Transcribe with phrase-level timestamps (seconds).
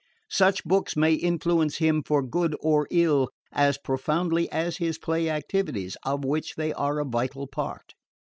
[0.31, 5.95] Such books may influence him for good or ill as profoundly as his play activities,
[6.01, 7.93] of which they are a vital part.